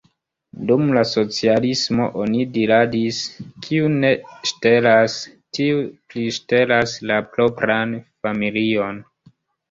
Dum 0.69 0.83
la 0.97 1.01
socialismo 1.07 2.05
oni 2.21 2.45
diradis: 2.55 3.19
kiu 3.65 3.91
ne 3.97 4.09
ŝtelas, 4.51 5.17
tiu 5.57 5.83
priŝtelas 6.13 6.95
la 7.11 7.19
propran 7.35 7.93
familion. 8.29 8.99